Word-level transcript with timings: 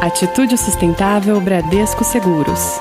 Atitude 0.00 0.56
Sustentável 0.56 1.40
Bradesco 1.40 2.04
Seguros. 2.04 2.80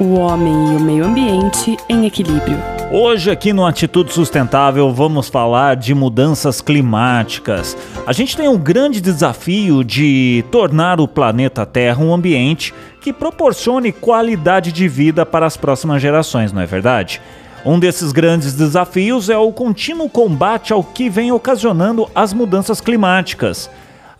O 0.00 0.14
homem 0.14 0.54
e 0.72 0.76
o 0.76 0.80
meio 0.80 1.04
ambiente 1.04 1.76
em 1.88 2.06
equilíbrio. 2.06 2.56
Hoje, 2.92 3.28
aqui 3.28 3.52
no 3.52 3.66
Atitude 3.66 4.12
Sustentável, 4.12 4.92
vamos 4.92 5.28
falar 5.28 5.74
de 5.74 5.92
mudanças 5.92 6.60
climáticas. 6.60 7.76
A 8.06 8.12
gente 8.12 8.36
tem 8.36 8.46
um 8.46 8.56
grande 8.56 9.00
desafio 9.00 9.82
de 9.82 10.44
tornar 10.52 11.00
o 11.00 11.08
planeta 11.08 11.66
Terra 11.66 12.00
um 12.00 12.14
ambiente 12.14 12.72
que 13.00 13.12
proporcione 13.12 13.90
qualidade 13.90 14.70
de 14.70 14.86
vida 14.86 15.26
para 15.26 15.46
as 15.46 15.56
próximas 15.56 16.00
gerações, 16.00 16.52
não 16.52 16.62
é 16.62 16.66
verdade? 16.66 17.20
Um 17.66 17.80
desses 17.80 18.12
grandes 18.12 18.54
desafios 18.54 19.28
é 19.28 19.36
o 19.36 19.50
contínuo 19.50 20.08
combate 20.08 20.72
ao 20.72 20.84
que 20.84 21.10
vem 21.10 21.32
ocasionando 21.32 22.08
as 22.14 22.32
mudanças 22.32 22.80
climáticas. 22.80 23.68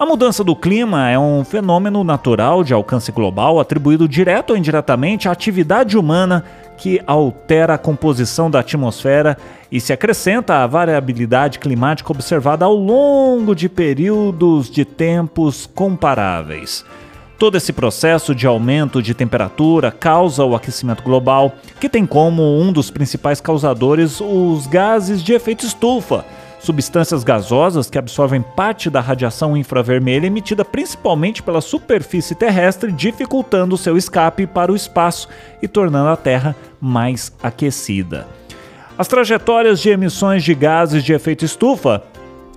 A 0.04 0.06
mudança 0.06 0.44
do 0.44 0.54
clima 0.54 1.08
é 1.08 1.18
um 1.18 1.42
fenômeno 1.44 2.04
natural 2.04 2.62
de 2.62 2.74
alcance 2.74 3.10
global 3.10 3.58
atribuído 3.58 4.06
direto 4.06 4.50
ou 4.50 4.56
indiretamente 4.58 5.30
à 5.30 5.32
atividade 5.32 5.96
humana 5.96 6.44
que 6.76 7.00
altera 7.06 7.72
a 7.72 7.78
composição 7.78 8.50
da 8.50 8.60
atmosfera 8.60 9.38
e 9.72 9.80
se 9.80 9.94
acrescenta 9.94 10.56
à 10.56 10.66
variabilidade 10.66 11.58
climática 11.58 12.12
observada 12.12 12.66
ao 12.66 12.74
longo 12.74 13.54
de 13.54 13.66
períodos 13.66 14.68
de 14.68 14.84
tempos 14.84 15.66
comparáveis. 15.74 16.84
Todo 17.38 17.56
esse 17.56 17.72
processo 17.72 18.34
de 18.34 18.46
aumento 18.46 19.00
de 19.00 19.14
temperatura 19.14 19.90
causa 19.90 20.44
o 20.44 20.54
aquecimento 20.54 21.02
global, 21.02 21.54
que 21.80 21.88
tem 21.88 22.04
como 22.04 22.60
um 22.60 22.70
dos 22.70 22.90
principais 22.90 23.40
causadores 23.40 24.20
os 24.20 24.66
gases 24.66 25.22
de 25.22 25.32
efeito 25.32 25.64
estufa 25.64 26.26
substâncias 26.64 27.22
gasosas 27.22 27.90
que 27.90 27.98
absorvem 27.98 28.42
parte 28.42 28.88
da 28.88 29.00
radiação 29.00 29.56
infravermelha 29.56 30.26
emitida 30.26 30.64
principalmente 30.64 31.42
pela 31.42 31.60
superfície 31.60 32.34
terrestre, 32.34 32.90
dificultando 32.90 33.76
seu 33.76 33.96
escape 33.96 34.46
para 34.46 34.72
o 34.72 34.76
espaço 34.76 35.28
e 35.62 35.68
tornando 35.68 36.08
a 36.08 36.16
Terra 36.16 36.56
mais 36.80 37.32
aquecida. 37.42 38.26
As 38.96 39.08
trajetórias 39.08 39.80
de 39.80 39.90
emissões 39.90 40.42
de 40.42 40.54
gases 40.54 41.04
de 41.04 41.12
efeito 41.12 41.44
estufa 41.44 42.02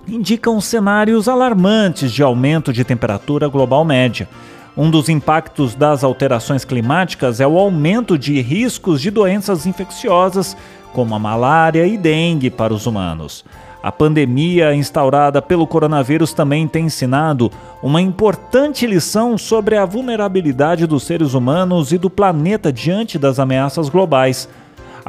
indicam 0.06 0.60
cenários 0.60 1.28
alarmantes 1.28 2.12
de 2.12 2.22
aumento 2.22 2.72
de 2.72 2.84
temperatura 2.84 3.48
global 3.48 3.84
média. 3.84 4.28
Um 4.76 4.90
dos 4.90 5.08
impactos 5.08 5.74
das 5.74 6.04
alterações 6.04 6.64
climáticas 6.64 7.40
é 7.40 7.46
o 7.46 7.58
aumento 7.58 8.16
de 8.16 8.40
riscos 8.40 9.02
de 9.02 9.10
doenças 9.10 9.66
infecciosas, 9.66 10.56
como 10.92 11.14
a 11.14 11.18
malária 11.18 11.86
e 11.86 11.98
dengue, 11.98 12.48
para 12.48 12.72
os 12.72 12.86
humanos. 12.86 13.44
A 13.80 13.92
pandemia 13.92 14.74
instaurada 14.74 15.40
pelo 15.40 15.66
coronavírus 15.66 16.32
também 16.32 16.66
tem 16.66 16.86
ensinado 16.86 17.50
uma 17.80 18.02
importante 18.02 18.86
lição 18.86 19.38
sobre 19.38 19.76
a 19.76 19.84
vulnerabilidade 19.84 20.86
dos 20.86 21.04
seres 21.04 21.32
humanos 21.32 21.92
e 21.92 21.98
do 21.98 22.10
planeta 22.10 22.72
diante 22.72 23.18
das 23.18 23.38
ameaças 23.38 23.88
globais. 23.88 24.48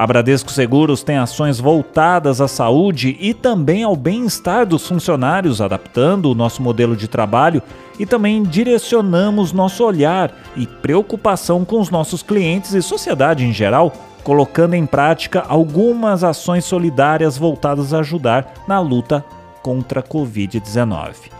A 0.00 0.06
Bradesco 0.06 0.50
Seguros 0.50 1.02
tem 1.02 1.18
ações 1.18 1.60
voltadas 1.60 2.40
à 2.40 2.48
saúde 2.48 3.18
e 3.20 3.34
também 3.34 3.82
ao 3.82 3.94
bem-estar 3.94 4.64
dos 4.64 4.88
funcionários, 4.88 5.60
adaptando 5.60 6.30
o 6.30 6.34
nosso 6.34 6.62
modelo 6.62 6.96
de 6.96 7.06
trabalho 7.06 7.62
e 7.98 8.06
também 8.06 8.42
direcionamos 8.42 9.52
nosso 9.52 9.84
olhar 9.84 10.32
e 10.56 10.66
preocupação 10.66 11.66
com 11.66 11.78
os 11.78 11.90
nossos 11.90 12.22
clientes 12.22 12.72
e 12.72 12.80
sociedade 12.80 13.44
em 13.44 13.52
geral 13.52 13.92
colocando 14.24 14.72
em 14.72 14.86
prática 14.86 15.44
algumas 15.46 16.24
ações 16.24 16.64
solidárias 16.64 17.36
voltadas 17.36 17.92
a 17.92 17.98
ajudar 17.98 18.54
na 18.66 18.80
luta 18.80 19.22
contra 19.60 20.00
a 20.00 20.02
Covid-19. 20.02 21.30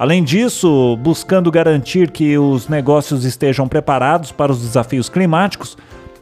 Além 0.00 0.24
disso, 0.24 0.96
buscando 0.96 1.48
garantir 1.48 2.10
que 2.10 2.36
os 2.36 2.68
negócios 2.68 3.24
estejam 3.24 3.68
preparados 3.68 4.32
para 4.32 4.50
os 4.50 4.62
desafios 4.62 5.08
climáticos, 5.08 5.76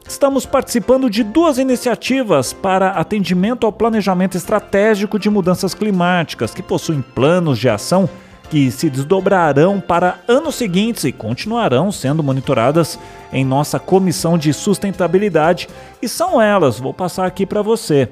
estamos 0.09 0.47
participando 0.47 1.11
de 1.11 1.23
duas 1.23 1.59
iniciativas 1.59 2.55
para 2.55 2.93
atendimento 2.93 3.67
ao 3.67 3.73
planejamento 3.73 4.39
estratégico 4.39 5.19
de 5.19 5.29
mudanças 5.29 5.75
climáticas, 5.75 6.55
que 6.55 6.63
possuem 6.63 7.03
planos 7.03 7.59
de 7.59 7.69
ação 7.69 8.09
que 8.49 8.71
se 8.71 8.89
desdobrarão 8.89 9.79
para 9.79 10.21
anos 10.27 10.55
seguintes 10.55 11.05
e 11.05 11.13
continuarão 11.13 11.93
sendo 11.93 12.23
monitoradas 12.23 12.99
em 13.31 13.45
nossa 13.45 13.79
comissão 13.79 14.39
de 14.39 14.55
sustentabilidade, 14.55 15.69
e 16.01 16.09
são 16.09 16.41
elas, 16.41 16.81
vou 16.81 16.95
passar 16.95 17.27
aqui 17.27 17.45
para 17.45 17.61
você. 17.61 18.09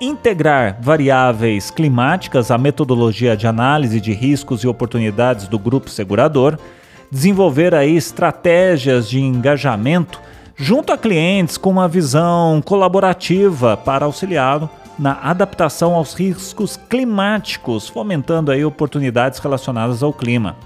Integrar 0.00 0.78
variáveis 0.80 1.70
climáticas 1.70 2.50
à 2.50 2.58
metodologia 2.58 3.36
de 3.36 3.46
análise 3.46 4.00
de 4.00 4.12
riscos 4.12 4.64
e 4.64 4.66
oportunidades 4.66 5.46
do 5.46 5.60
grupo 5.60 5.88
segurador, 5.88 6.58
desenvolver 7.08 7.72
aí 7.76 7.96
estratégias 7.96 9.08
de 9.08 9.20
engajamento 9.20 10.20
junto 10.56 10.92
a 10.92 10.98
clientes 10.98 11.56
com 11.56 11.70
uma 11.70 11.88
visão 11.88 12.62
colaborativa 12.64 13.76
para 13.76 14.04
auxiliá-lo 14.04 14.68
na 14.98 15.18
adaptação 15.22 15.94
aos 15.94 16.14
riscos 16.14 16.78
climáticos, 16.88 17.88
fomentando 17.88 18.50
aí 18.50 18.64
oportunidades 18.64 19.38
relacionadas 19.38 20.02
ao 20.02 20.12
clima. 20.12 20.56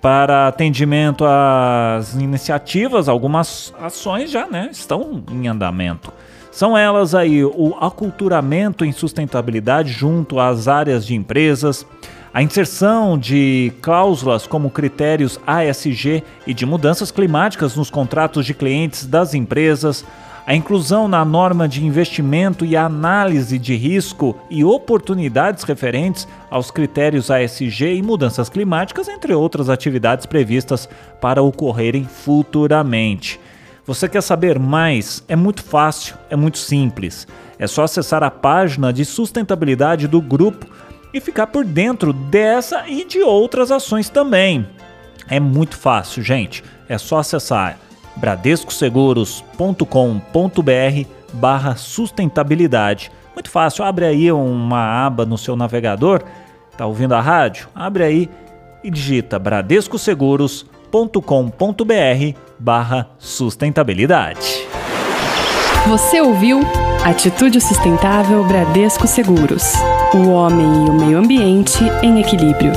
Para 0.00 0.48
atendimento 0.48 1.24
às 1.26 2.14
iniciativas, 2.14 3.06
algumas 3.06 3.74
ações 3.78 4.30
já 4.30 4.46
né, 4.46 4.70
estão 4.72 5.22
em 5.30 5.46
andamento. 5.46 6.10
São 6.50 6.76
elas 6.76 7.14
aí 7.14 7.44
o 7.44 7.76
aculturamento 7.80 8.84
em 8.84 8.92
sustentabilidade 8.92 9.92
junto 9.92 10.40
às 10.40 10.66
áreas 10.66 11.06
de 11.06 11.14
empresas, 11.14 11.86
a 12.32 12.42
inserção 12.42 13.18
de 13.18 13.72
cláusulas 13.82 14.46
como 14.46 14.70
critérios 14.70 15.40
ASG 15.44 16.22
e 16.46 16.54
de 16.54 16.64
mudanças 16.64 17.10
climáticas 17.10 17.74
nos 17.74 17.90
contratos 17.90 18.46
de 18.46 18.54
clientes 18.54 19.04
das 19.04 19.34
empresas, 19.34 20.04
a 20.46 20.54
inclusão 20.54 21.08
na 21.08 21.24
norma 21.24 21.68
de 21.68 21.84
investimento 21.84 22.64
e 22.64 22.76
análise 22.76 23.58
de 23.58 23.74
risco 23.74 24.36
e 24.48 24.64
oportunidades 24.64 25.64
referentes 25.64 26.26
aos 26.48 26.70
critérios 26.70 27.32
ASG 27.32 27.94
e 27.94 28.02
mudanças 28.02 28.48
climáticas, 28.48 29.08
entre 29.08 29.34
outras 29.34 29.68
atividades 29.68 30.24
previstas 30.24 30.88
para 31.20 31.42
ocorrerem 31.42 32.04
futuramente. 32.04 33.40
Você 33.84 34.08
quer 34.08 34.22
saber 34.22 34.56
mais? 34.56 35.24
É 35.26 35.34
muito 35.34 35.64
fácil, 35.64 36.14
é 36.30 36.36
muito 36.36 36.58
simples. 36.58 37.26
É 37.58 37.66
só 37.66 37.82
acessar 37.82 38.22
a 38.22 38.30
página 38.30 38.92
de 38.92 39.04
sustentabilidade 39.04 40.06
do 40.06 40.20
grupo 40.20 40.66
e 41.12 41.20
ficar 41.20 41.48
por 41.48 41.64
dentro 41.64 42.12
dessa 42.12 42.88
e 42.88 43.04
de 43.04 43.20
outras 43.20 43.70
ações 43.70 44.08
também. 44.08 44.66
É 45.28 45.38
muito 45.38 45.76
fácil, 45.76 46.22
gente. 46.22 46.64
É 46.88 46.96
só 46.98 47.18
acessar 47.18 47.78
bradescoseguros.com.br 48.16 51.08
barra 51.32 51.76
sustentabilidade. 51.76 53.12
Muito 53.34 53.50
fácil, 53.50 53.84
abre 53.84 54.04
aí 54.04 54.30
uma 54.32 55.06
aba 55.06 55.24
no 55.24 55.38
seu 55.38 55.56
navegador, 55.56 56.22
tá 56.76 56.84
ouvindo 56.86 57.14
a 57.14 57.20
rádio? 57.20 57.68
Abre 57.74 58.04
aí 58.04 58.28
e 58.82 58.90
digita 58.90 59.38
bradescoseguros.com.br 59.38 62.38
barra 62.58 63.08
sustentabilidade. 63.18 64.66
Você 65.86 66.20
ouviu 66.20 66.60
Atitude 67.04 67.62
Sustentável 67.62 68.44
Bradesco 68.44 69.06
Seguros. 69.06 69.72
O 70.12 70.28
homem 70.28 70.86
e 70.86 70.90
o 70.90 70.92
meio 70.92 71.18
ambiente 71.18 71.82
em 72.02 72.20
equilíbrio. 72.20 72.72